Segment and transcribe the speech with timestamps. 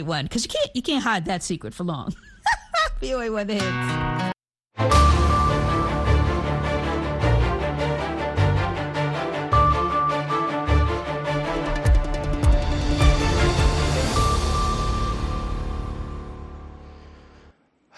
[0.00, 2.14] one because you can't you can't hide that secret for long.
[3.00, 4.11] VOA one the hits.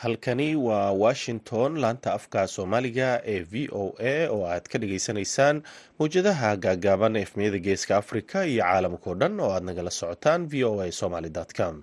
[0.05, 5.57] Halkani waa washington laanta afka soomaaliga ee v o a oo aad ka dhagaysanaysaan
[5.99, 10.93] mawjadaha gaagaaban efmiyada geeska africa iyo caalamkao dhan oo aad nagala socotaan v o a
[11.01, 11.75] somaly com.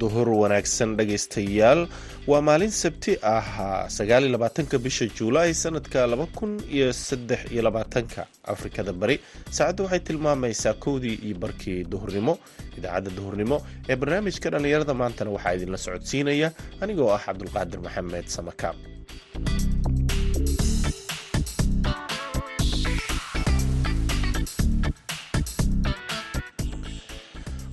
[0.00, 1.86] Duhur wanaagsan dhagaystayaal
[2.30, 8.22] waa maalin sabti ah sagaaliyolabaatanka bisha juulaay sanadka laba kun iyo saddex iyo labaatanka.
[8.54, 9.16] Afrikada bari
[9.56, 12.34] saacadda waxay tilmaamaysaa kowdii iyo barkii duhurnimo
[12.78, 13.56] idaacadda duhurnimo
[13.90, 14.94] ee barnaamijka dhallinyarada.
[15.00, 16.48] Maantana waxaa idinla socodsiinaya
[16.82, 18.76] anigoo ah cabdulqaadir maxamed samakaab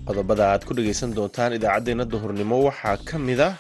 [0.08, 3.54] qodobada aad ku dhagaysan doontaan idaacaddeenna duhurnimo waxaa ka mid ah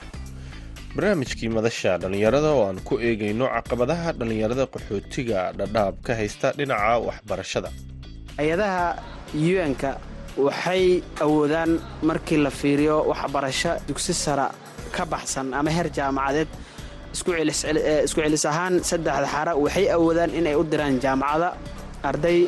[0.95, 7.69] barnaamijkii madasha dhallinyarada oo aan ku eegayno caqabadaha dhallinyarada qaxootiga dhadhaab ka haysta dhinaca waxbarashada.
[8.38, 8.85] Hay'adaha
[9.66, 9.91] un-ka
[10.45, 11.72] waxay awoodaan
[12.09, 14.47] markii la fiiriyo waxbarasho dugsi sara
[14.95, 16.50] ka baxsan ama heer jaamacadeed
[17.13, 17.31] isku
[18.22, 21.50] celis ahaan saddexda xara waxay awoodaan inay u diraan jaamacada
[22.09, 22.39] arday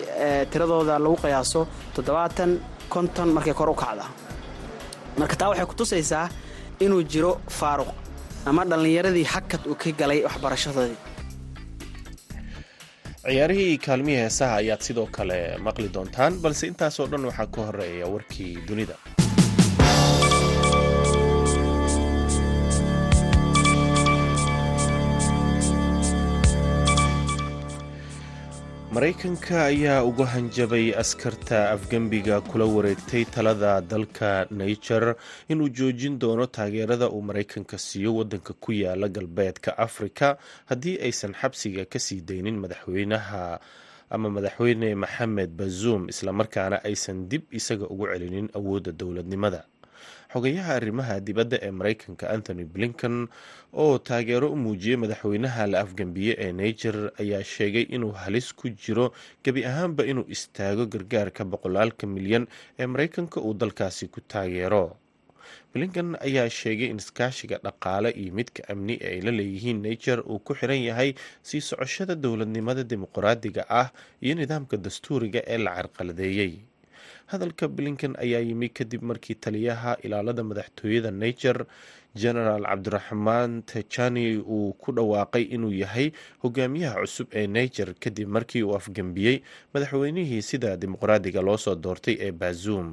[0.52, 1.62] tiradooda lagu qiyaaso
[1.96, 2.52] toddobaatan
[2.94, 4.06] konton markay kor u kacda
[5.20, 6.26] marka taa waxay ku tusaysaa
[6.86, 7.90] inuu jiro faaruq
[8.50, 11.00] ama dhallinyaradii hakad uu ka galay waxbarashadoodii
[13.26, 18.54] ciyaarihii kaalmihii heesaha ayaad sidoo kale maqli doontaan balse intaasoo dhan waxaa ka horreeya warkii
[18.68, 18.96] dunida
[28.96, 35.16] maraykanka ayaa uga hanjabay askarta afgembiga kula wareegtay talada dalka niger
[35.52, 41.86] inuu joojin doono taageerada uu maraykanka siiyo wadanka ku yaalla galbeedka afrika haddii aysan xabsiga
[41.86, 43.60] ka sii daynin madaxweynaha
[44.10, 49.66] ama madaxweyne maxamed bazuum islamarkaana aysan dib isaga ugu celinin awoodda dowladnimada
[50.36, 53.16] xogayaha arrimaha dibadda ee maraykanka anthony blinken
[53.84, 59.06] oo taageero u muujiyey madaxweynaha la afgembiye ee niger ayaa sheegay inuu halis ku jiro
[59.44, 62.46] gebi ahaanba inuu istaago gargaarka boqolaalka milyan
[62.80, 64.84] ee maraykanka uu dalkaasi ku taageero.
[65.74, 70.40] Blinken ayaa sheegay in iskaashiga dhaqaale iyo midka amni ee ay la leeyihiin niger uu
[70.48, 71.10] ku xiran yahay
[71.48, 73.88] sii socoshada dowladnimada dimuqraadiga ah
[74.26, 76.54] iyo nidaamka dastuuriga ee la carqaladeeyey
[77.32, 81.58] hadalka blinken ayaa yimi kadib markii taliyaha ilaalada madaxtooyada niger
[82.22, 86.08] genaraal cabdiraxmaan tejani uu ku dhawaaqay inuu yahay
[86.44, 89.38] hogaamiyaha cusub ee niger kadib markii uu afgembiyey
[89.74, 92.90] madaxweynihii sida dimuqraadiga loo soo doortay ee bazuum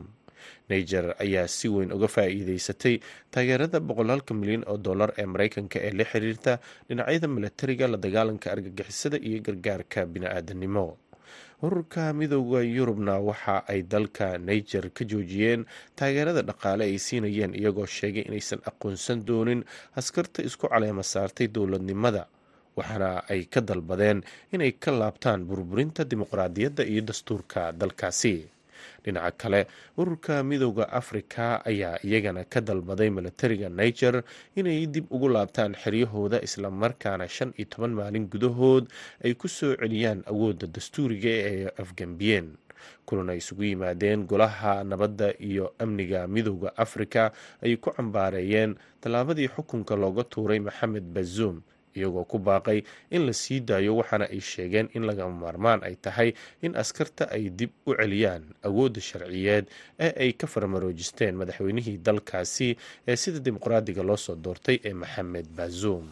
[0.71, 2.95] niger ayaa si weyn uga faa'iideysatay
[3.31, 6.53] taageerada boqolaalka milyan oo dollar ee maraykanka ee la xiriirta
[6.89, 10.85] dhinacyada milatariga la dagaalanka argagixisada iyo gargaarka bini-aadanimo
[11.63, 15.63] ururka midooda yurubna waxa ay dalka niger ka joojiyeen
[15.99, 19.61] taageerada dhaqaale ay siinayeen iyagoo sheegay inaysan aqoonsan doonin
[20.01, 22.23] askarta isku caleema saartay dowladnimada
[22.77, 24.19] waxaana ay ka dalbadeen
[24.55, 28.35] inay ka laabtaan burburinta dimuqraadiyadda iyo dastuurka dalkaasi
[29.05, 29.67] dhinaca kale
[29.99, 34.23] ururka midooda afrika ayaa iyagana ka dalbaday milatariga niger
[34.57, 38.85] inay dib ugu laabtaan xeryahooda islamarkaana shan iyo toban maalin gudahood
[39.25, 42.49] ay ku soo celiyaan awoodda dastuuriga ee afgembiyeen
[43.07, 47.33] kulana isugu yimaadeen golaha nabadda iyo amniga midooda afrika
[47.63, 51.61] ayay ku cambaareeyeen tallaabadii xukunka looga tuuray maxamed bazuum
[51.99, 56.31] iyagoo ku baaqay in la sii daayo waxaana ay sheegeen in lagama maarmaan ay tahay
[56.63, 59.65] in askarta ay dib u celiyaan awoodda sharciyeed
[60.07, 62.69] ee ay ka farmaroojisteen madaxweynihii dalkaasi
[63.09, 66.09] ee sida dimuqraadiga loo soo doortay ee maxamed bazuum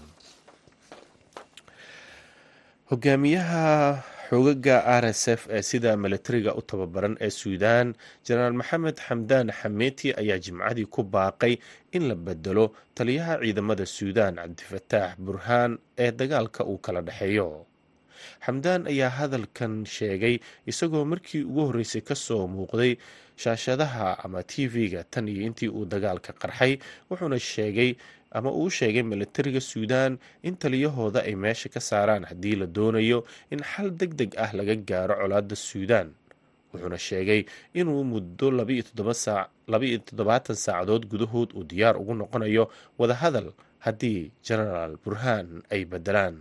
[2.91, 7.89] hogaamiyaha xogaga r s f ee sida milatariga u tababaran ee suudaan
[8.27, 11.55] jenaraal maxamed xamdaan xameeti ayaa jimcadii ku baaqay
[11.97, 15.73] in la bedelo taliyaha ciidamada suudaan cabdifataax burhaan
[16.05, 17.49] ee dagaalka uu kala dhexeeyo
[18.47, 20.39] xamdaan ayaa hadalkan sheegay
[20.71, 22.93] isagoo markii ugu horreysay ka soo muuqday
[23.43, 26.73] shaashadaha ama t v-ga tan iyo intii uu dagaalka qarxay
[27.11, 27.91] wuxuuna sheegay
[28.37, 30.13] ama uu sheegay milatariga suudaan
[30.47, 33.19] in taliyahooda ay meesha ka saaraan haddii la doonayo
[33.53, 36.09] in xal deg deg ah laga gaaro colaadda suudaan.
[36.73, 37.41] Wuxuuna sheegay
[37.81, 38.83] inuu muddo labaiyo
[40.07, 42.65] toddobaatan saacadood gudahood uu diyaar ugu noqonayo
[42.99, 43.49] wadahadal
[43.87, 46.37] haddii genaraal burhaan ay bedelaan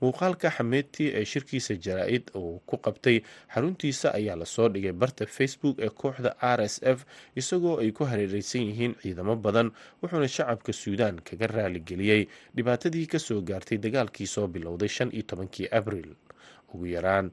[0.00, 3.20] muuqaalka xameeti ee shirkiisa jaraa-id uu ku qabtay
[3.54, 6.98] xaruntiisa ayaa la soo dhigay barta facebook ee kooxda r s f
[7.36, 9.70] isagoo ay ku hareereysan yihiin ciidamo badan
[10.02, 12.22] wuxuuna shacabka suudaan kaga raaligeliyey
[12.56, 16.14] dhibaatadii ka soo gaartay dagaalkii soo bilowday shan iyo tobankii abriil
[16.74, 17.30] ugu yaraan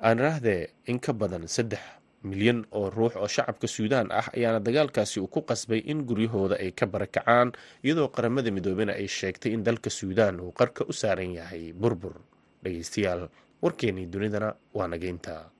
[0.00, 1.80] aan raahdee in ka badan saddex
[2.24, 6.72] milyan oo ruux oo shacabka suudaan ah ayaana dagaalkaasi uu ku qasbay in guryahooda ay
[6.72, 7.52] ka barakacaan
[7.84, 12.14] iyadoo qaramada midoobena ay sheegtay in dalka suudaan uu qarka u saaran yahay burbur.
[12.64, 13.28] Dhegeystayaal
[13.62, 15.50] warkeenii dunidana waa nageynta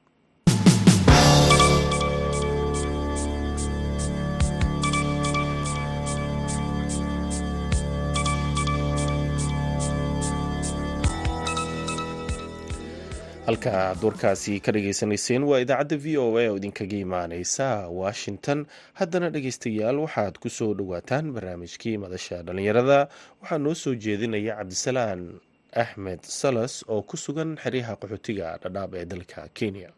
[13.46, 18.66] halka aad warkaasi ka dhageysanayseen waa idaacadda v o a oo idinkaga imaaneysa washington.
[18.98, 23.08] Haddana dhegeystayaal waxaad ku soo dhowaataan barnaamijkii madasha dhallinyarada.
[23.42, 25.40] Waxaa noo soo jeedinaya cabdisalaan
[25.82, 29.90] axmed salas oo ku sugan xeryaha qaxootiga dhadhaab ee dalka kenya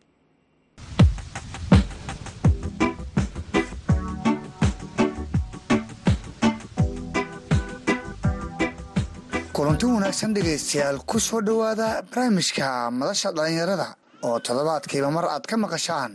[9.58, 13.88] kulanti wanaagsan dhegaystayaal ku soo dhowaada barnaamijka madasha dhallinyarada
[14.26, 16.12] oo toddobaadkiiba mar aad ka maqashaan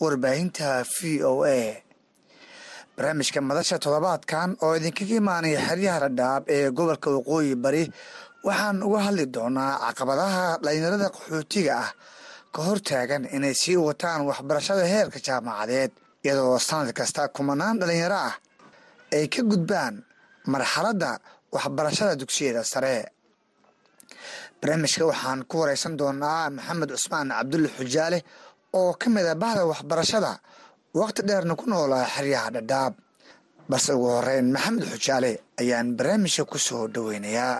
[0.00, 1.60] warbaahinta v o a.
[2.96, 7.84] Barnaamijka madasha toddobaadkan oo idinkaga imaanaya xeryaha dhadhaab ee gobolka waqooyi bari
[8.46, 11.90] waxaan uga hadli doonaa caqabadaha dhallinyarada qaxootiga ah
[12.54, 15.92] ka hortaagan inay sii wataan waxbarashada heerka jaamacadeed
[16.24, 18.34] iyadoo sanad kasta kumanaan dhallinyaro ah
[19.16, 19.94] ay ka gudbaan
[20.52, 21.10] marxaladda
[21.54, 22.96] waxbarashada dugsiyada sare.
[24.60, 28.18] Barnaamijka waxaan ku wareysan doonaa maxamed cusmaan cabdulle xujaale
[28.78, 30.32] oo ka mid a bahda waxbarashada
[31.00, 32.94] waqti dheerna ku noolaa xeryaha dhadhaab.
[33.70, 37.56] Balse ugu horeyn maxamed xujaale ayaan barnaamijka ku soo dhoweynayaa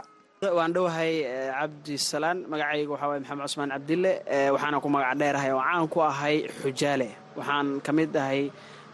[0.59, 1.13] waan dhowahay
[1.59, 4.13] cabdisalaan magacayga waxaa waye maxamed cusmaan cabdille
[4.55, 7.09] waxaana ku magac dheerahay oo caan ku ahay xujaale
[7.39, 8.41] waxaan ka mid ahay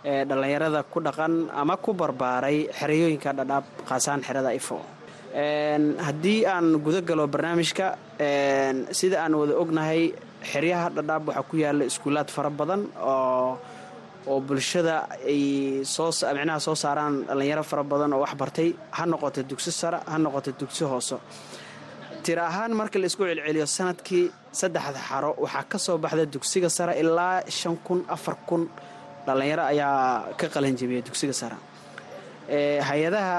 [0.05, 4.79] dhallinyarada ku dhaqan ama ku barbaaray xereyooyinka dhadhaab khaasaan xerada ifo.
[6.07, 7.87] Haddii aan guda galo barnaamijka
[8.99, 10.03] sida aan wada ognahay
[10.53, 13.59] xeryaha dhadhaab waxaa ku yaalla iskuulaad fara badan oo
[14.31, 14.97] oo bulshada
[15.33, 15.43] ay
[15.95, 18.69] soo micnaha soo saaraan dhallinyaro fara badan oo wax bartay.
[18.97, 21.17] Ha noqoto dugsi sare ha noqoto dugsi hoose.
[22.23, 24.25] Tira ahaan marka la isku celceliyo sannadkii
[24.61, 28.63] saddexda xaro waxaa ka soo baxda dugsiga sare ilaa shan kun afar kun
[29.27, 31.57] dhallinyaro ayaa ka qalanjabiyay dugsiga sare.
[32.89, 33.39] Hay'adaha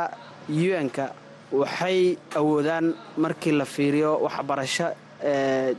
[0.82, 1.06] un-ka
[1.52, 2.86] waxay awoodaan
[3.24, 4.88] markii la fiiriyo waxbarasho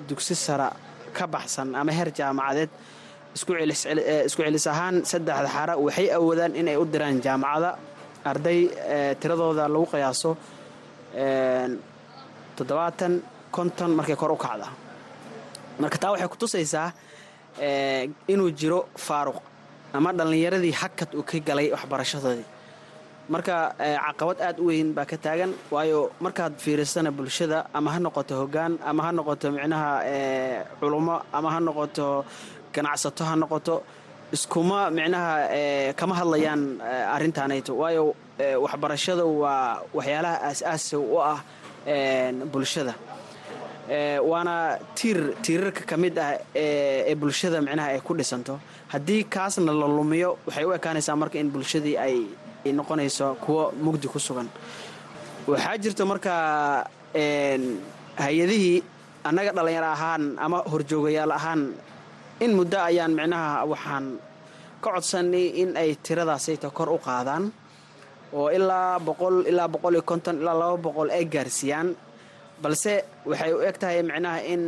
[0.09, 0.69] dugsi sare
[1.17, 2.71] ka baxsan ama heer jaamacadeed
[3.35, 3.53] isku
[4.43, 7.71] celis ahaan saddexda xara waxay awoodaan inay u diraan jaamacada
[8.31, 8.61] arday
[9.21, 10.31] tiradooda lagu qiyaaso
[12.57, 13.13] toddobaatan
[13.57, 14.69] konton markay kor u kacda
[15.81, 16.89] marka taa waxay ku tusaysaa
[18.33, 19.39] inuu jiro faaruq
[19.97, 22.47] ama dhallinyaradii hakad uu ka galay waxbarashadoodii
[23.33, 23.55] marka
[24.07, 28.73] caqabad aad u weyn baa ka taagan waayo markaad fiirisana bulshada ama ha noqoto hoggaan
[28.91, 29.91] ama ha noqoto micnaha
[30.81, 32.07] culummo ama ha noqoto
[32.75, 33.75] ganacsato ha noqoto
[34.37, 35.33] iskuma micnaha
[35.99, 36.63] kama hadlayaan
[37.15, 37.73] arrintaanayto.
[37.83, 38.05] Waayo
[38.65, 41.39] waxbarashada waa waxyaalaha aas-aasiga u ah
[42.53, 42.95] bulshada
[43.89, 48.59] waana tiir tiirarka ka mid ah ee bulshada micnaha ay ku dhisanto.
[48.93, 52.17] Haddii kaasna la lumiyo waxay u ekaanaysaa marka in bulshadii ay
[52.73, 54.49] noqonayso kuwo mugdi ku sugan.
[55.47, 56.87] Waxaa jirta markaa
[58.25, 58.83] hay'adihii
[59.25, 61.63] annaga dhallinyaro ahaan ama horjoogayaal ahaan
[62.41, 64.07] in muddo ayaan micnaha waxaan
[64.83, 67.53] ka codsanay in ay tiradaasayta kor u qaadaan.
[68.35, 71.89] Oo ilaa boqol ilaa boqol iyo konton ilaa laba boqol ay gaarsiiyaan
[72.63, 72.95] balse
[73.31, 74.63] waxay u eg tahay micnaha in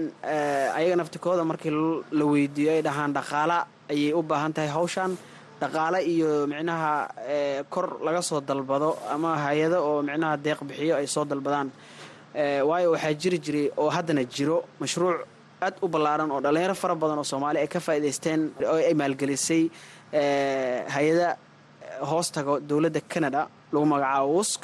[0.78, 1.72] ayaga naftikooda markii
[2.18, 3.58] la weydiiyo ay dhahaan dhaqaala
[3.92, 5.12] ayay u baahan tahay hawshan.
[5.60, 6.92] Dhaqaale iyo micnaha
[7.72, 11.68] kor laga soo dalbado ama hay'ado oo micnaha deeq bixiyo ay soo dalbadaan.
[12.68, 15.18] Waayo waxaa jiri jiray oo haddana jiro mashruuc
[15.64, 18.40] aad u ballaaran oo dhallinyaro fara badan oo soomaali ay ka faa'idaysteen
[18.72, 19.62] oo ay maalgelisay
[20.96, 21.28] hay'ada
[22.10, 24.62] hoos tago dowladda canada lagu magacaabo wusk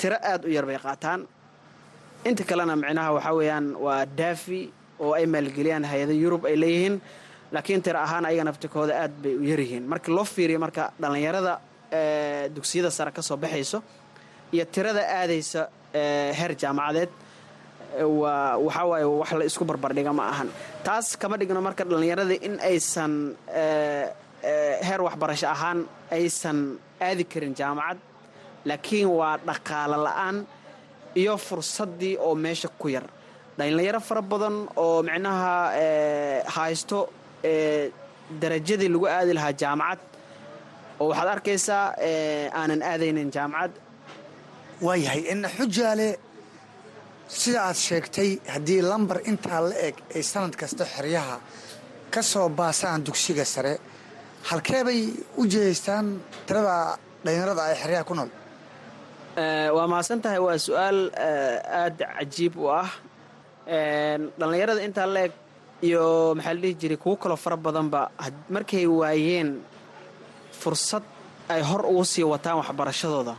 [0.00, 1.20] tiro aad u yar bay qaataan.
[2.28, 4.60] Inta kalena micnaha waxaa weeyaan waa daafi
[5.04, 6.96] oo ay maalgeliyaan hay'ada yurub ay leeyihiin
[7.54, 11.52] laakiin tiro ahaan ayaga naftikooda aad bay u yaryihiin marka loo fiiriyo marka dhallinyarada
[12.56, 13.78] dugsiyada sare ka soo baxayso
[14.54, 15.62] iyo tirada aadaysa
[16.38, 17.10] heer jaamacadeed
[18.22, 20.48] waa waxaa waaye wax la isku barbardhiga ma ahan.
[20.86, 23.12] Taas kama dhigno marka dhallinyarada in aysan
[24.86, 25.78] heer waxbarasho ahaan
[26.16, 26.58] aysan
[27.08, 27.98] aadi karin jaamacad
[28.68, 30.36] laakiin waa dhaqaalo la'aan
[31.20, 33.06] iyo fursaddii oo meesha ku yar.
[33.58, 35.52] Dhalinyaro fara badan oo micnaha
[36.56, 36.98] haysto
[38.40, 40.00] darajadii lagu aadi lahaa jaamacad.
[41.00, 41.84] Oo waxaad arkaysaa
[42.60, 43.72] aanan aadaynin jaamacad.
[44.86, 46.08] Waayahay in xujaale
[47.40, 51.36] sida aad sheegtay haddii lambar intaa la eg ay sanad kasta xeryaha
[52.14, 53.74] ka soo baasaan dugsiga sare
[54.50, 55.00] halkee bay
[55.40, 56.06] u jihaystaan
[56.46, 56.76] tirada
[57.24, 58.30] dhalinyarada ay xeryaha ku nool
[59.36, 62.90] waa mahadsan tahay waa su'aal aada cajiib u ah.
[64.38, 65.32] Dhallinyarada intaa la eg
[65.82, 68.10] iyo maxaa la dhihi jiray kuwo kaloo fara badanba
[68.54, 69.50] markay waayeen
[70.60, 71.02] fursad
[71.48, 73.34] ay hor ugu sii wataan waxbarashadooda.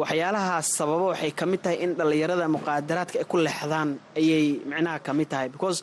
[0.00, 5.12] Waxyaalahaas sababa waxay ka mid tahay in dhallinyarada muqaadaraadka ay ku leexdaan ayay micnaha ka
[5.12, 5.48] mid tahay.
[5.48, 5.82] Because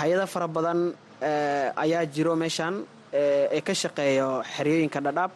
[0.00, 0.92] hay'ada fara badan
[1.84, 5.30] ayaa jiro meeshan ee ka shaqeeya xeryooyinka dhadhaab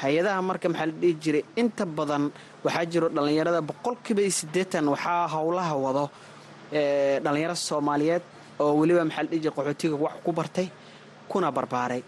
[0.00, 1.44] hay'adaha marka maxaa la dhihi jiray?
[1.60, 2.24] Inta badan
[2.64, 6.04] waxaa jiro dhallinyarada boqolkiiba siddeetan waxaa howlaha wado
[7.24, 8.22] dhallinyaro soomaaliyeed
[8.62, 10.68] oo weliba maxaa la dhihi jiray qaxootiga wax ku bartay
[11.30, 12.02] kuna barbaaray.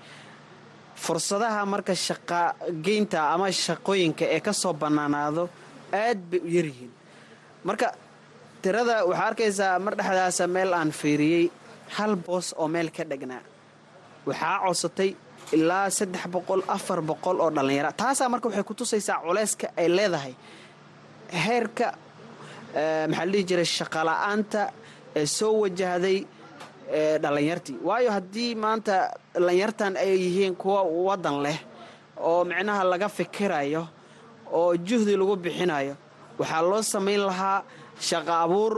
[1.04, 5.42] Fursadaha marka shaqageynta ama shaqooyinka ee ka soo bannaanaado
[6.02, 6.92] aad bay u yaryihiin
[7.68, 7.86] marka
[8.62, 11.44] tirada waxaa arkaysaa mar dhexdaasa meel aan fiiriyey
[11.96, 13.42] hal boos oo meel ka dhegnaa
[14.28, 15.10] waxaa codsatay
[15.52, 20.34] ilaa saddex boqol afar boqol oo dhallinyara taasaa marka waxay ku tusaysaa culeyska ay leedahay.
[21.44, 21.86] Heerka
[23.10, 24.62] maxaa la jiray shaqala-aanta
[25.16, 26.18] ee soo wajahday
[27.22, 27.76] dhallinyartii.
[27.86, 28.96] Waayo haddii maanta
[29.34, 31.58] dhallinyartan ay yihiin kuwa waddan leh
[32.28, 33.82] oo micnaha laga fikirayo
[34.52, 35.94] oo juhdi lagu bixinayo
[36.38, 37.62] waxaa loo samayn lahaa
[38.08, 38.74] shaqo abuur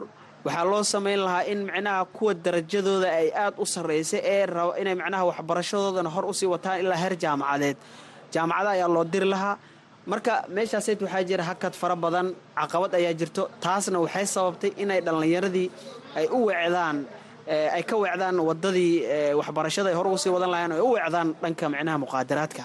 [0.47, 4.95] waxaa loo samayn lahaa in micnaha kuwa darajadooda ay aad u sarraysa ee rabo inay
[5.01, 7.77] micnaha waxbarashadoodana hor u sii wataan ilaa heer jaamacadeed.
[8.33, 9.57] Jaamacada ayaa loo diri lahaa.
[10.11, 12.27] Marka meeshaasayd waxaa jira hakad fara badan
[12.59, 13.43] caqabad ayaa jirto.
[13.63, 15.69] Taasna waxay sababtay inay dhallinyaradii
[16.19, 16.97] ay u wecdaan
[17.77, 18.93] ay ka wecdaan wadadii
[19.41, 22.63] waxbarashada ay hor ugu sii wadan lahayn ay u wecdaan dhanka micnaha muqaadaraadka.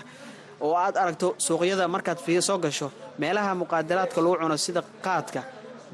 [0.66, 2.88] Oo aad aragto suuqyada markaad soo gasho
[3.22, 5.42] meelaha muqaadaraadka lagu cuno sida qaadka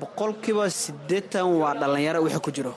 [0.01, 2.73] boqolkiiba siddeetan waa dhallinyaro wixii ku jiro.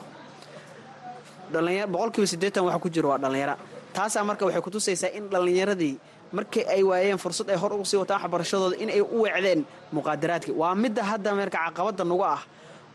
[1.92, 3.54] Boqolkiiba siddeetan waxa ku jiro waa dhallinyaro
[3.94, 5.94] taasaa marka waxay kutusaysaa in dhallinyaradii
[6.32, 9.60] markii ay waayeen fursad ay hor ugu sii wataan waxbarashadooda in ay u wecdeen
[9.92, 10.54] muqaadaraadkii.
[10.60, 12.40] Waa midda hadda marka caqabadda nagu ah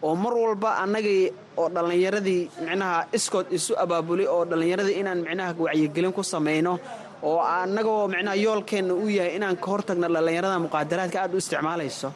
[0.01, 6.13] oo mar walba annagii oo dhallinyaradii micnaha iskood isu abaabulay oo dhallinyaradii inaan micnaha wacyigelin
[6.15, 6.79] ku samayno
[7.23, 12.09] oo annagoo micnaha yoolkeenna u yahay inaan ka hortagno dhallinyarada muqaadaraadka aad u isticmaalayso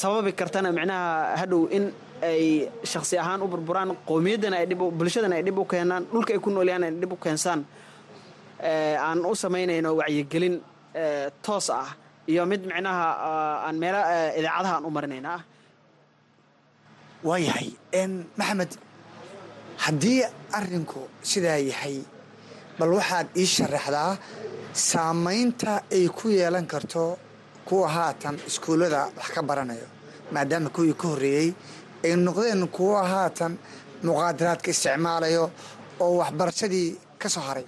[0.00, 1.84] sababi kartana micnaha hadhow in
[2.30, 6.40] ay shakhsi ahaan u burburaan qowmiyaddana ay dhib bulshadana ay dhib u keenaan dhulka ay
[6.44, 7.60] ku noolyaan ay dhib u keensaan.
[9.06, 10.56] Aan u samaynayno wacyigelin
[11.44, 11.88] toos ah
[12.30, 13.06] iyo mid micnaha
[13.66, 14.00] aan meela
[14.38, 15.42] idaacadaha aan u marinayna ah
[17.28, 17.68] waayahay
[18.38, 18.72] maxamed
[19.84, 20.20] haddii
[20.58, 21.96] arrinku sidaa yahay
[22.78, 24.12] bal waxaad ii sharaxdaa
[24.90, 27.04] saamaynta ay ku yeelan karto
[27.70, 29.86] kuwa haatan iskuullada wax ka baranayo
[30.34, 31.48] maadaama kuwii ka horreeyey
[32.04, 33.52] ay noqdeen kuwa haatan
[34.06, 35.44] muqaadaraadka isticmaalayo
[36.04, 36.88] oo waxbarashadii
[37.20, 37.66] ka soo haray.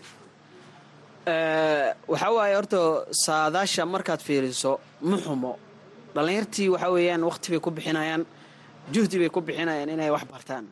[2.09, 2.79] Waxaa waaye horta
[3.25, 5.53] saadaasha markaad fiiriso ma xumo.
[6.15, 8.25] Dhallinyartii waxaa weeyaan wakhti bay ku bixinayaan
[8.93, 10.67] juhdi bay ku bixinayaan inay wax bartaan.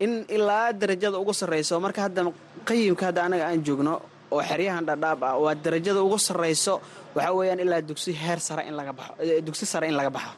[0.00, 2.32] In ilaa darajada ugu sarrayso marka hadda
[2.68, 3.94] qayimka hadda anaga aan joogno
[4.30, 6.80] oo xeryahan dhadhaab ah waa darajada ugu sarrayso
[7.14, 9.12] waxaa weeyaan ilaa dugsi heer sare in laga baxo
[9.46, 10.32] dugsi sare in laga baxo.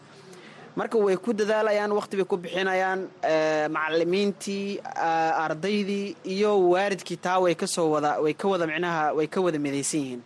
[0.77, 3.01] Marka way ku dadaalayaan wakhti bay ku bixinayaan
[3.75, 4.81] macalimiintii
[5.45, 9.59] ardaydii iyo waaridkii taa way ka soo wada way ka wada micnaha way ka wada
[9.65, 10.23] midaysan yihiin.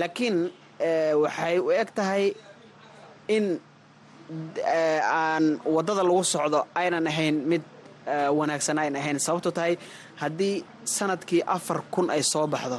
[0.00, 0.36] Laakiin
[1.22, 2.24] waxay u eg tahay
[3.36, 3.60] in
[5.12, 7.62] aan waddada lagu socdo aynan ahayn mid
[8.38, 9.18] wanaagsan aynan ahayn.
[9.26, 9.74] Sababto tahay
[10.22, 12.78] haddii sannadkii afar kun ay soo baxdo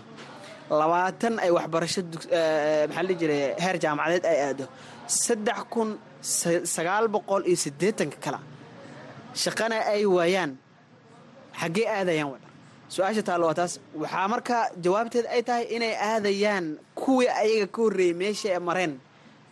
[0.79, 2.01] labaatan ay waxbarasho
[2.89, 4.65] maxaa la jiray heer jaamacadeed ay aado.
[5.23, 5.89] Saddex kun
[6.75, 8.39] sagaal boqol iyo siddeetanka kale.
[9.41, 10.51] Shaqana ay waayaan.
[11.59, 12.47] Xaggee aadayaan wadha
[12.93, 13.73] su'aasha taallo waa taas.
[14.01, 16.65] Waxaa markaa jawaabteed ay tahay inay aadayaan
[17.01, 18.93] kuwii ayaga ka horreeyey meesha ay mareen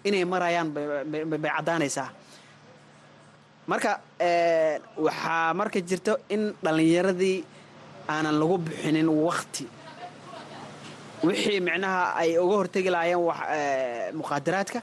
[0.07, 2.09] inay marayaan bay caddaanaysaa.
[3.71, 3.91] Marka
[5.05, 7.37] waxaa marka jirto in dhallinyaradii
[8.13, 9.65] aanan lagu bixinin wakti
[11.27, 14.79] wixii micnaha ay uga hortegi lahaayeen muqaadaraadka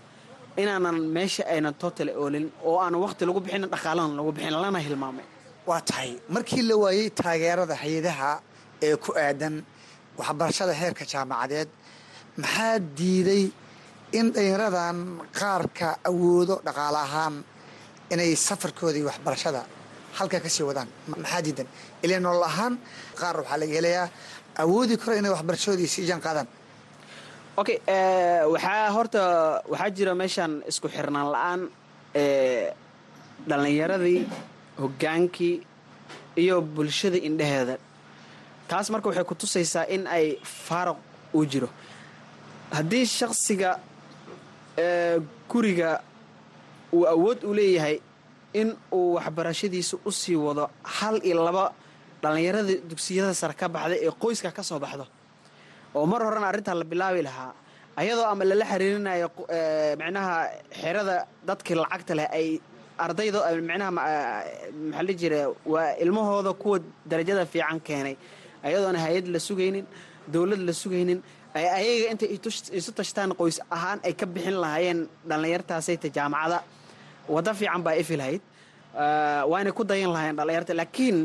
[0.62, 5.24] inaanan meesha aynan total oolin oo aanan wakti lagu bixinin dhaqaalana lagu bixin lana hilmaamay
[5.68, 6.10] waa tahay.
[6.34, 8.30] Markii la waayey taageerada hay'adaha
[8.86, 9.54] ee ku aadan
[10.20, 11.68] waxbarashada heerka jaamacadeed
[12.42, 13.44] maxaa diiday
[14.18, 14.98] in dhalinyaradan
[15.38, 17.34] qaarka awoodo dhaqaale ahaan
[18.12, 19.60] inay safarkoodii waxbarashada
[20.18, 20.88] halka ka sii wadaan.
[21.22, 21.68] Maxaa diidan
[22.04, 22.74] ilaa nolol ahaan
[23.20, 24.08] qaar waxaa laga helayaa
[24.62, 26.48] awoodi karo inay waxbarashadoodii sii jaan
[27.60, 27.78] okay
[28.52, 29.20] waxaa horta
[29.72, 31.60] waxaa jira meeshan isku xirnaan la'aan
[33.48, 34.20] dhallinyaradii
[34.80, 35.54] hoggaankii
[36.42, 37.74] iyo bulshada indheheeda
[38.68, 40.26] taas marka waxay ku tusaysaa in ay
[40.66, 40.98] faaruq
[41.36, 41.68] uu jiro.
[42.76, 43.70] Haddii shaksiga
[45.50, 46.00] guriga
[46.92, 47.96] uu awood u leeyahay
[48.60, 50.64] in uu waxbarashadiisa u sii wado
[50.96, 51.64] hal iyo laba
[52.22, 55.04] dhallinyarada dugsiyada sare ka baxda ee qoyska ka soo baxdo.
[55.96, 57.52] Oo mar horena arrintaa la bilaabi lahaa
[58.00, 59.28] ayadoo ama lala xiriirinayo
[60.00, 60.34] micnaha
[60.80, 61.14] xerada
[61.48, 62.48] dadkii lacagta leh ay
[63.04, 65.38] ardayda micnaha maxaa la jira
[65.72, 66.78] waa ilmahooda kuwa
[67.10, 68.14] darajada fiican keenay.
[68.66, 69.86] Ayadoona hay'ad la sugaynin
[70.34, 71.18] dowlad la sugaynin
[71.58, 72.28] ay ayaga intay
[72.78, 76.58] isu tashtaan qoys ahaan ay ka bixin lahaayeen dhallinyartaasayta jaamacada
[77.34, 78.40] waddo fiican baa ifi lahayd.
[79.50, 81.18] Waanay ku dayan lahaayeen dhallinyarta laakiin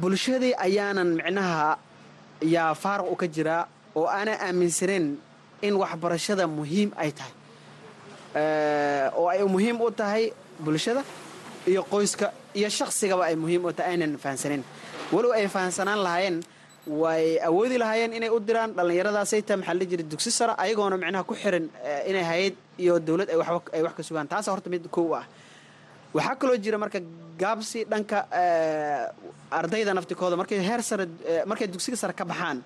[0.00, 1.78] bulshadii ayaanan micnaha
[2.54, 3.62] yaa faaruq u jiraa
[3.96, 5.06] oo aanan aaminsaneyn
[5.66, 7.32] in waxbarashada muhiim ay tahay.
[9.18, 11.02] Oo ay muhiim u tahay bulshada
[11.66, 14.62] iyo qoyska iyo shaqsigaba ay muhiim u tahay aynan fahansaneyn
[15.12, 16.36] walow ay fahansanaan lahaayeen
[16.86, 21.34] way awoodi lahaayeen inay u diraan dhallinyaradaasayta maxaa la jira dugsi sara ayagoona micnaha ku
[21.34, 21.64] xiran
[22.10, 24.28] inay hay'ad iyo dowlad ay wax ka sugaan.
[24.28, 25.24] Taasa horta mid kow ah.
[26.14, 26.98] Waxaa kaloo jira marka
[27.40, 28.18] gaabsi dhanka
[29.58, 31.06] ardayda naftikooda markay heer sare
[31.50, 32.58] markay dugsiga sare ka baxaan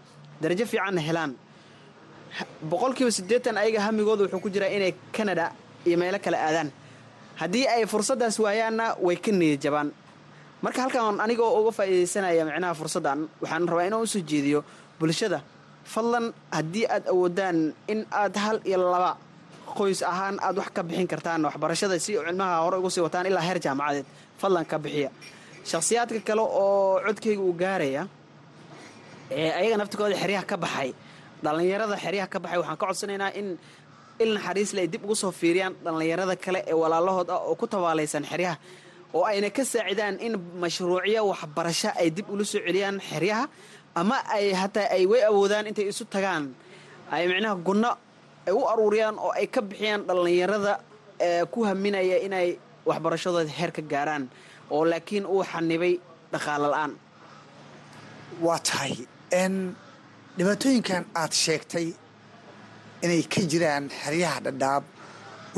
[0.42, 1.32] darajo fiicanna helaan.
[2.70, 5.52] Boqolkiiba siddeetan ayaga hamigooda wuxuu ku jiraa inay canada
[5.86, 6.68] iyo meelo kale aadaan.
[7.40, 9.88] Haddii ay fursaddaas waayaanna way ka niyad jabaan
[10.62, 14.60] marka halkan anigoo uga faa'iidaysanaya micnaha fursaddan waxaan rabaa inaan u soo jeediyo
[15.00, 15.38] bulshada.
[15.92, 17.58] Fadlan haddii aad awoodaan
[17.92, 19.12] in aad hal iyo laba
[19.78, 23.40] qoys ahaan aad wax ka bixin kartaan waxbarashada si cilmaha hore ugu sii wataan ilaa
[23.46, 24.06] heer jaamacadeed
[24.40, 25.10] fadlan ka bixiya.
[25.70, 28.02] Shakhsiyaadka kale oo codkayga uu gaaraya
[29.30, 30.90] ee ayaga naftikooda xeryaha ka baxay
[31.44, 33.48] dhallinyarada xeryaha ka baxay waxaan ka codsanaynaa in
[34.22, 38.24] il naxariisle ay dib ugu soo fiiriyaan dhallinyarada kale ee walaalahood ah oo ku tabaalaysan
[38.32, 38.56] xeryaha
[39.14, 43.44] oo ayna ka saacidaan in mashruucyo waxbarasho ay dib ula soo celiyaan xeryaha
[44.00, 46.44] ama ay hataa ay way awoodaan intay isu tagaan.
[47.10, 47.90] Ay micnaha gunno
[48.46, 50.72] ay u aruuriyaan oo ay ka bixiyaan dhallinyarada
[51.52, 52.48] ku haminaya inay
[52.88, 54.24] waxbarashadooda heer ka gaaraan
[54.70, 55.94] oo laakiin uu xanibay
[56.32, 56.92] dhaqaalo la'aan
[58.44, 58.94] waa tahay
[59.50, 59.54] n
[60.36, 61.86] dhibaatooyinkan aad sheegtay
[63.04, 64.84] inay ka jiraan xeryaha dhadhaab.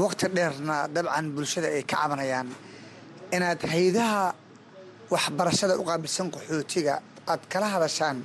[0.00, 2.48] Waqti dheerna dabcan bulshada ay ka cabanayaan
[3.36, 4.22] inaad haydaha
[5.14, 6.94] waxbarashada u qaabilsan qaxootiga
[7.32, 8.16] aad kala hadashaan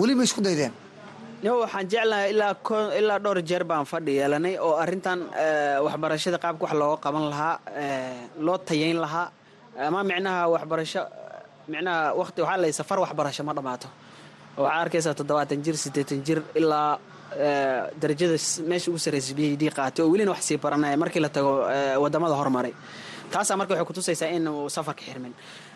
[0.00, 0.72] weli ma isku daydeen?
[1.46, 2.54] Yo waxaan jeclahay ilaa
[3.00, 5.18] ilaa dhowr jeer baan fadhi yeelanay oo arrintan
[5.86, 7.54] waxbarashada qaabka wax looga qaban lahaa
[8.46, 9.28] loo tayayn lahaa.
[9.86, 11.02] Ama micnaha waxbarasho
[11.72, 13.88] micnaha waqti waxaa lay safar waxbarasho ma dhammaato
[14.62, 16.90] waxaa arkaysaa toddobaatan jir siddeetan jir ilaa
[18.00, 18.36] darajada
[18.70, 21.52] meesha ugu sarraysa b d qaatay oo welina wax sii baranaya markii la tago
[22.02, 22.72] waddamada hormaray
[23.34, 25.32] taasaa marka waxay kutusaysaa in uu safarka xirmin.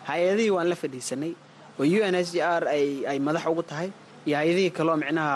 [0.09, 1.31] Hay'adihii waan la fadhiisanay
[1.79, 2.63] oo u n s d r
[3.11, 3.89] ay madax ugu tahay
[4.27, 5.35] iyo hay'adihii kaloo micnaha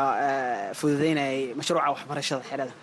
[0.80, 2.74] fududaynayay mashruuca waxbarashada xerada.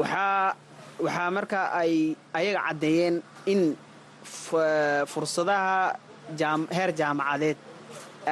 [0.00, 0.56] Waxaa
[1.04, 1.92] waxaa marka ay
[2.38, 3.16] ayaga caddeeyeen
[3.52, 3.60] in
[5.12, 5.96] fursadaha
[6.76, 7.56] heer jaamacadeed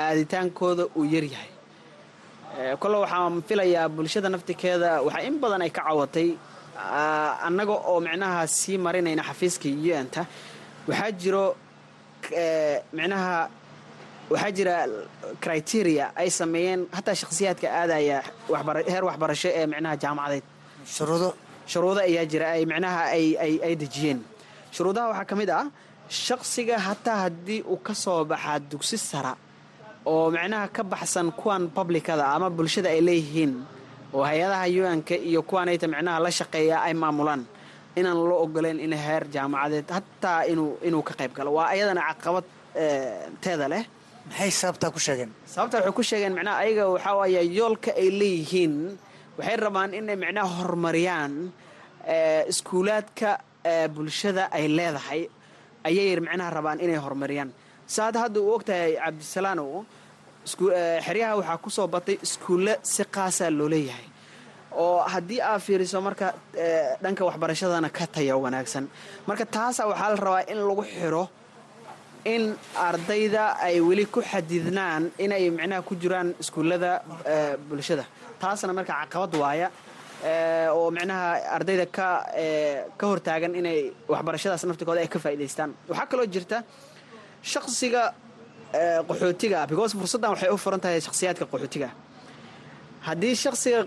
[0.04, 1.50] aaditaankooda uu yaryahay
[2.82, 6.28] kole waxaan filayaa bulshada naftikeeda waxaa in badan ay ka cawatay
[6.76, 9.68] annaga oo micnaha sii marinayna xafiiska
[10.00, 10.22] un-ta
[10.88, 11.44] waxaa jiro
[12.92, 13.48] micnaha
[14.30, 14.74] waxaa jira
[15.40, 16.87] criteria ay sameeyeen.
[16.96, 18.22] Hataa shakhsiyaadka aadaya
[18.92, 20.44] heer waxbarasho ee micnaha jaamacadeed
[21.66, 22.00] shuruudo.
[22.00, 23.02] Ayaa jira ay micnaha
[23.66, 24.20] ay dejiyeen.
[24.74, 25.66] Shuruudaha waxaa ka mid ah
[26.08, 29.37] shaksiga hataa haddii uu ka soo baxaa dugsi sara
[30.06, 33.52] oo micnaha ka baxsan kuwan publicada ama bulshada ay leeyihiin
[34.14, 37.42] oo hay'adaha un-ka iyo kuwanayta micnaha la shaqeeya ay maamulaan
[37.98, 40.40] inaan loo ogoleyn in heer jaamacadeed hataa
[40.87, 41.51] inuu ka qayb galo.
[41.57, 42.44] Waa ayadana caqabad
[43.42, 43.85] teeda leh.
[44.29, 45.31] Maxay sababtaa ku sheegeen?
[45.53, 48.75] Sababta waxay ku sheegeen micnaha ayaga waxaa waaya yoolka ay leeyihiin
[49.38, 51.33] waxay rabaan inay micnaha horumariyaan
[52.53, 53.31] iskuulaadka
[53.94, 55.22] bulshada ay leedahay.
[55.85, 57.51] Ayay micnaha rabaan inay horumariyaan
[57.87, 59.85] saad hadda uu ogtahay cabdisalaanow
[60.46, 64.07] xeryaha waxaa ku soo batay iskuulle si qaasaa loo leeyahay.
[64.72, 66.33] Oo haddii aad fiiriso marka
[67.02, 68.85] dhanka waxbarashadana ka taya wanaagsan.
[69.28, 71.28] Marka taasa waxaa la rabaa in lagu xiro
[72.24, 72.55] in
[72.88, 77.02] ardayda ay weli ku xadidnaan inay micnaha ku jiraan iskuullada
[77.68, 78.05] bulshada.
[78.40, 79.68] Taasna marka caqabad waaya
[80.76, 82.09] oo micnaha ardayda ka
[82.98, 86.59] ka hortaagan inay waxbarashadaas naftikooda ay ka faa'idaystaan waxaa kaloo jirta
[87.42, 88.02] shaksiga
[89.08, 91.88] qaxootiga because fursaddan waxay u furan tahay shakhsiyaadka qaxootiga.
[93.06, 93.78] Haddii shaksiga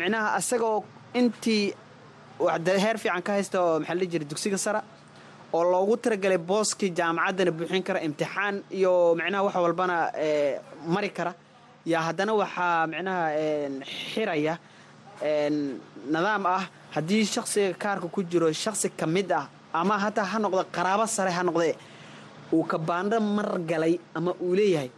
[0.00, 0.84] micnaha asagoo
[1.20, 1.74] intii
[2.84, 4.80] heer fiican ka haysta oo maxaa la jira dugsiga sara
[5.56, 9.96] oo loogu talagelay booskii jaamacaddana buuxin kara imtixaan iyo micnaha wax walbana
[10.94, 11.32] mari kara
[11.92, 13.24] yaa haddana waxaa micnaha
[14.12, 14.54] xiraya
[16.12, 16.64] nidaam ah.
[16.94, 21.30] Haddii shaksiga kaarka ku jiro shaksi ka mid ah ama hataa ha noqdo qaraabo sare
[21.30, 21.74] ha noqde
[22.52, 24.90] uu kabaandho mar galay ama uu leeyahay.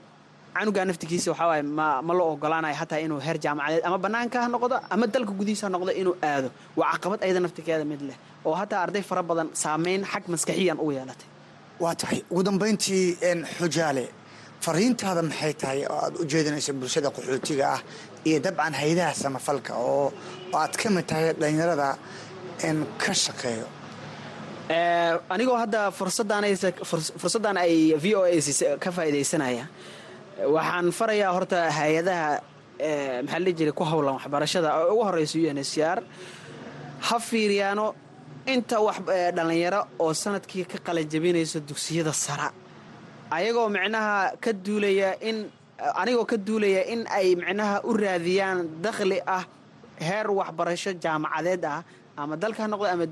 [0.59, 4.49] Canugaa naftigiisa waxaa waaye ma ma la ogolaanayo hataa inuu heer jaamacadeed ama bannaanka ha
[4.55, 6.49] noqdo ama dalka gudihiisa ha noqdo inuu aado.
[6.79, 10.93] Waa caqabad ayada naftikeeda mid leh oo hataa arday fara badan saameyn xag maskaxiyan ugu
[10.99, 11.29] yeelatay.
[11.83, 12.19] Waa tahay.
[12.33, 13.05] Ugu dambayntii
[13.59, 14.05] xujaale
[14.65, 17.81] fariintaada maxay tahay oo aad u jeedinaysa bulshada qaxootiga ah
[18.29, 20.07] iyo dabcan haydaha samafalka oo
[20.61, 21.89] aad ka mid tahay dhallinyarada
[23.03, 23.67] ka shaqeeyo
[24.69, 29.65] anigoo hadda fursaddan ay v o a ka faa'iidaysanaya
[30.55, 32.41] waxaan farayaa horta hay'adaha
[33.25, 34.69] maxaa la jiray ku howlan waxbarashada.
[34.85, 35.99] Oo ugu horeysa u n s r
[37.09, 37.95] ha fiiriyaano
[38.47, 38.99] inta wax
[39.37, 42.53] dhallinyaro oo sannadkii ka qalanjabinayso dugsiyada sara
[43.31, 45.49] ayagoo micnaha ka duulaya in
[46.01, 49.45] anigoo ka duulaya in ay micnaha u raadiyaan dakhli ah
[49.99, 51.83] heer waxbarasho jaamacadeed ah
[52.23, 53.05] ama dalka ha noqde ama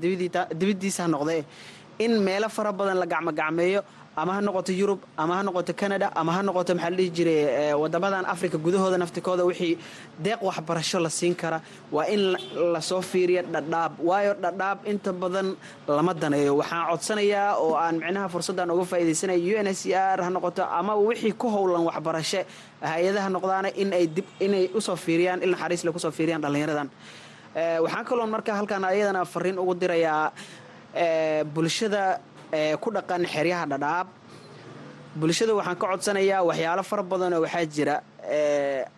[0.59, 1.37] dibaddiisa ha noqde
[2.05, 3.81] in meelo fara badan la gacmogacmeeyo
[4.21, 7.73] ama ha noqoto yurub ama ha noqoto canada ama ha noqoto maxaa la dhihi jiray
[7.81, 9.73] wadamadan africa gudahooda naftikooda wixii
[10.25, 11.59] deeq waxbarasho la siin kara.
[11.95, 12.21] Waa in
[12.73, 15.47] la soo fiiriya dhadhaab waayo dhadhaab inta badan
[15.97, 16.51] lama daneeyo.
[16.61, 20.93] Waxaan codsanayaa oo aan micnaha fursaddan uga faaidaysanaya u n s r ha noqoto ama
[21.07, 22.41] wixii ku howlan waxbarasho
[22.91, 26.89] hay'adaha noqdaana in ay dib inay u soo fiiriyaan il naxariisle ku soo fiiriyaan dhallinyaradan
[27.57, 30.31] waxaan kaloo marka halkaan ayadana fariin ugu dirayaa
[31.53, 32.19] bulshada
[32.81, 34.07] ku dhaqan xeryaha dhadhaab.
[35.19, 37.95] Bulshada waxaan ka codsanayaa waxyaalo fara badanoo waxaa jira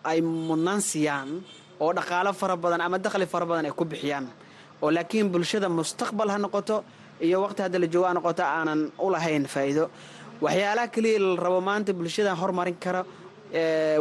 [0.04, 1.40] ay mudnaan siiyaan
[1.80, 4.26] oo dhaqaalo fara badan ama dakhli fara badan ay ku bixiyaan.
[4.82, 6.84] Oo laakiin bulshada mustaqbal ha noqoto
[7.20, 9.88] iyo waqti hadda la joogo ha noqoto aanan u lahayn faa'iido.
[10.40, 13.04] Waxyaalaha keliya la rabo maanta bulshada horumarin kara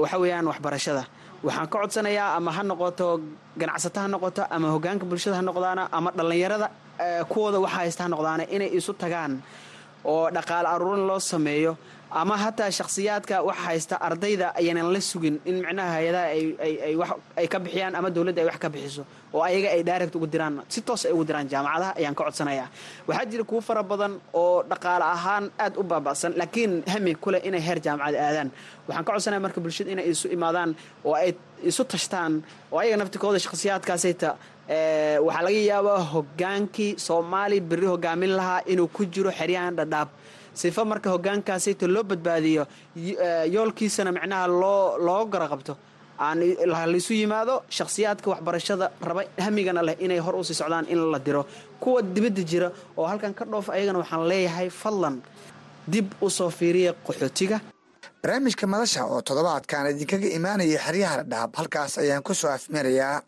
[0.03, 1.03] waxaa weeyaan waxbarashada
[1.45, 3.07] waxaan ka codsanayaa ama ha noqoto
[3.61, 6.67] ganacsato ha noqoto ama hogaanka bulshada ha noqdaana ama dhallinyarada
[7.31, 9.33] kuwooda waxa haysta ha noqdaana inay isu tagaan
[10.05, 11.77] oo dhaqaale aruurin loo sameeyo
[12.11, 16.27] ama hataa shakhsiyaadka waxa haysta ardayda ayaanan la sugin in micnaha hay'adaha
[17.37, 20.55] ay ka bixiyaan ama dowladda ay wax ka bixiso oo ayaga ay direct ugu diraan.
[20.73, 22.67] Si toos ay ugu diraan jaamacadaha ayaan ka codsanayaa.
[23.07, 27.61] Waxaa jira kuwo fara badan oo dhaqaale ahaan aad u baaba'san laakiin hami kuleh inay
[27.61, 28.49] heer jaamacad aadaan.
[28.87, 30.73] Waxaan ka codsanaya marka bulshada inay isu imaadaan
[31.05, 31.31] oo ay
[31.69, 32.41] isu tashtaan
[32.73, 34.29] oo ayaga naftikooda shakhsiyaadkaasayta
[34.69, 40.09] waxaa laga yaabaa hogaankii soomaali berri hogaamin lahaa inuu ku jiro xeryahan dhadhaab.
[40.53, 42.63] Sifa marka hogaankaasayta loo badbaadiyo
[43.53, 45.73] yoolkiisana micnaha loo loo garaqabto
[46.19, 46.39] aan
[46.93, 51.45] laisu yimaado shakhsiyaadka waxbarashada raba hamigana leh inay hor u sii socdaan in la diro.
[51.79, 55.21] Kuwa dibadda jira oo halkan ka dhoof ayagana waxaan leeyahay fadlan
[55.87, 57.59] dib u soo fiiriya qaxootiga.
[58.21, 63.21] Barnaamijka madasha oo toddobaadkan idinkaga imaanaya xeryaha dhadhaab halkaas ayaan ku soo afmarayaa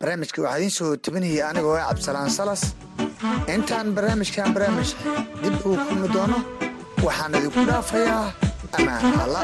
[0.00, 2.62] barnaamijka waxaa idiin soo tabinaya anigoo ah cabdisalaan salas.
[3.54, 4.90] Intaan barnaamijkan barnaamij
[5.42, 6.38] dib ugu kulmi doono
[7.06, 8.24] waxaan idinku dhaafayaa
[8.76, 9.42] amaan alla.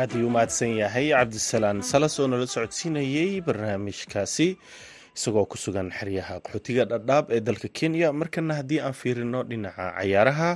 [0.00, 4.48] Aad ayuu umahadsan yahay cabdisalaan salas oo nala socodsiinayey barnaamijkaasi
[5.16, 8.08] isagoo ku sugan xeryaha qaxootiga dhadhaab ee dalka kenya.
[8.20, 10.50] Markana haddii aan fiirino dhinaca cayaaraha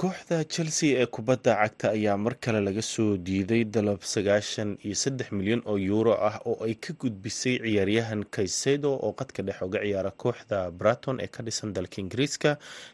[0.00, 5.28] kooxda chelsea ee kubadda cagta ayaa mar kale laga soo diiday dalab sagaashan iyo saddex
[5.38, 10.10] milyan oo yuuro ah oo ay ka gudbisay ciyaaryahan kaysedo oo qadka dhex uga ciyaara
[10.22, 12.50] kooxda braton ee ka dhisan dalka ingiriiska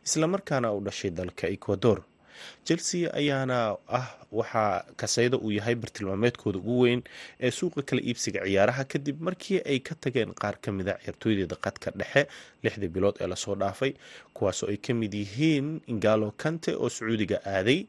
[0.07, 1.99] islamarkaana u dhashay dalka ecuador
[2.65, 7.03] chelsea ayaana ah waxaa kaseydo uu yahay bartilmaameedkooda ugu weyn
[7.41, 11.91] ee suuqa kala iibsiga ciyaaraha kadib markii ay ka tageen qaar ka mida ciyaartooydeeda qadka
[12.01, 12.23] dhexe
[12.63, 13.93] lixdii bilood ee la soo dhaafay
[14.35, 17.81] kuwaasoo ay ka mid yihiin ingalo kante oo sacuudiga aaday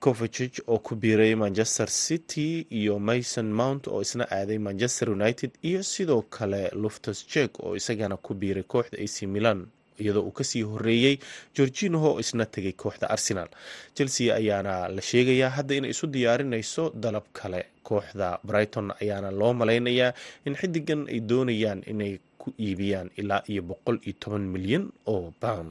[0.00, 5.82] covagig oo ku biiray manchester city iyo mason mount oo isna aaday manchester united iyo
[5.82, 9.66] sidoo kale luftus jek oo isagana ku biiray kooxda ac milan
[10.02, 11.16] iyadoo uu ka sii horeeyey
[11.56, 13.48] gorginoho oo isna tegay kooxda arsenal.
[13.96, 17.60] Chelsea ayaana la sheegayaa hadda inay isu diyaarinayso dalab kale.
[17.88, 20.12] Kooxda brighton ayaana loo malaynayaa
[20.46, 25.70] in xidigan ay doonayaan inay ku iibiyaan ilaa iyo boqol iyo toban milyan oo pound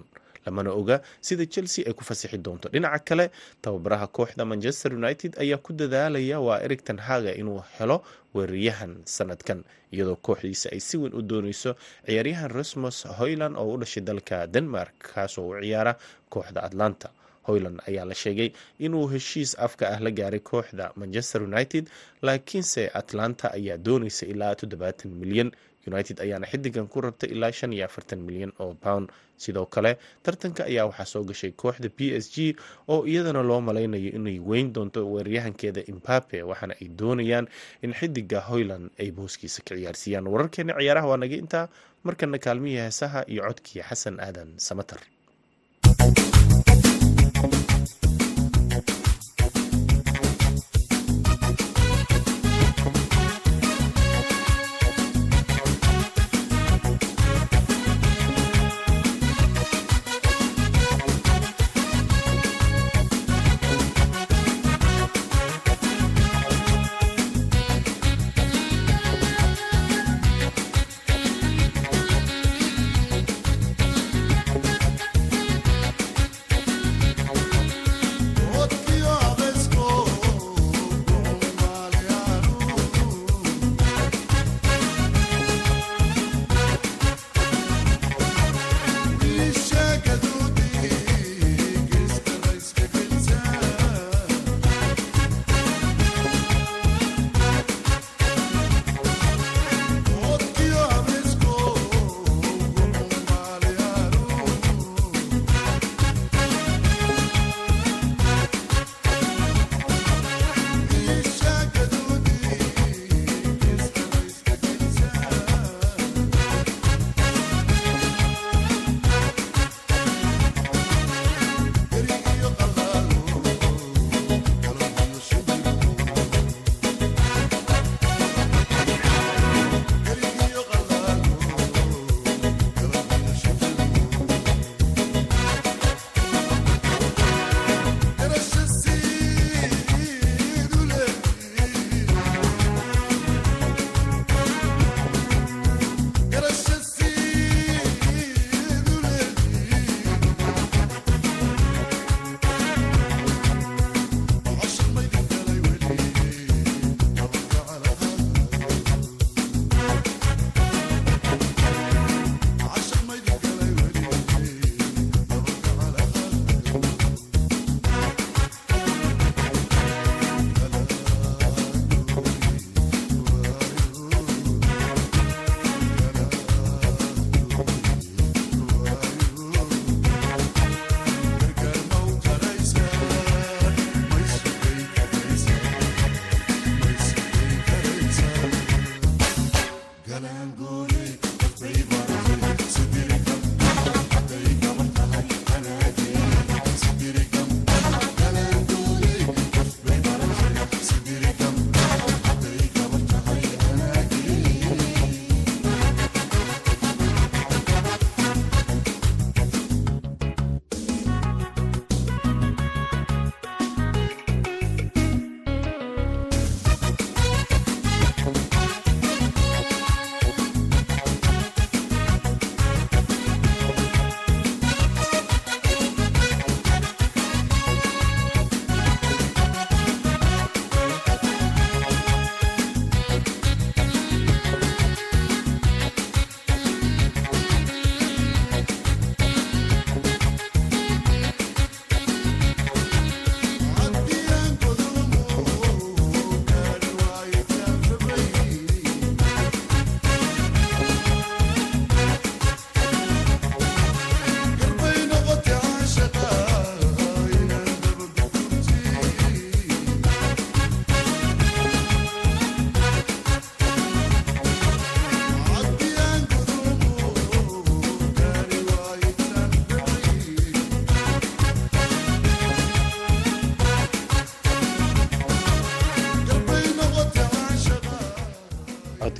[0.49, 2.69] lamana oga sida chelsea ay ku fasixi doonto.
[2.73, 3.25] Dhinaca kale
[3.61, 7.97] tababaraha kooxda manchester united ayaa ku dadaalaya waa ericton haga inuu helo
[8.35, 11.71] weeraryahan sanadkan iyadoo kooxdiisa ay si weyn u dooneyso
[12.05, 15.93] ciyaaryahan rasmus hoyland oo u dhashay dalka denmark kaasoo u ciyaara
[16.33, 17.09] kooxda atlanta.
[17.49, 18.49] Hoyland ayaa la sheegay
[18.85, 21.89] inuu heshiis afka ah la gaaray kooxda manchester united
[22.21, 25.49] laakiinse atlanta ayaa dooneysa ilaa toddobaatan milyan
[25.87, 29.09] united ayaana xidigan ku rabtay ilaa shan iyo afartan milyan oo pound.
[29.39, 32.55] Sidoo kale tartanka ayaa waxaa soo gashay kooxda b s g
[32.91, 37.47] oo iyadana loo malaynayo inay weyn doonto weeraryahankeeda imbape waxaana ay doonayaan
[37.81, 40.27] in xidiga hoyland ay booskiisa ka ciyaarsiiyaan.
[40.27, 41.65] Wararkeena ciyaaraha waa naga intaa
[42.03, 44.99] markana kaalmihii heesaha iyo codkii xasan aadan samater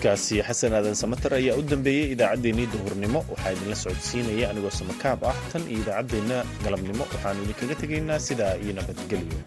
[0.10, 3.20] codkaasi xasan aadan samater ayaa u dambeeyey idaacaddeenii duhurnimo.
[3.30, 8.74] Waxaa idinla socodsiinaya anigoo samakaab ah tan iyo idaacaddeenna galabnimo waxaanu idinkaga tegaynaa sidaa iyo
[8.74, 9.38] nabadgelyo